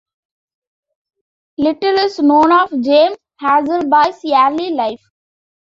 Little 1.59 1.93
is 1.99 2.17
known 2.17 2.51
of 2.51 2.71
James 2.81 3.17
Hasleby's 3.39 4.25
early 4.33 4.71
life. 4.71 5.05